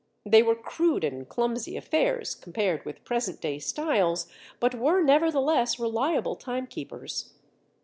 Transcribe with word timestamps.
They 0.25 0.41
were 0.41 0.55
crude 0.55 1.03
and 1.03 1.29
clumsy 1.29 1.77
affairs 1.77 2.33
compared 2.33 2.85
with 2.85 3.03
present 3.03 3.39
day 3.39 3.59
styles 3.59 4.25
but 4.59 4.73
were, 4.73 5.03
nevertheless, 5.03 5.77
reliable 5.79 6.35
timekeepers. 6.35 7.33